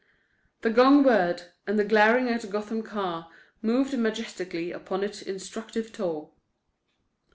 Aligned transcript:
The 0.61 0.71
gong 0.71 1.03
whirred, 1.03 1.43
and 1.67 1.77
the 1.77 1.83
Glaring 1.83 2.27
at 2.27 2.49
Gotham 2.49 2.81
car 2.81 3.29
moved 3.61 3.95
majestically 3.99 4.71
upon 4.71 5.03
its 5.03 5.21
instructive 5.21 5.93
tour. 5.93 6.31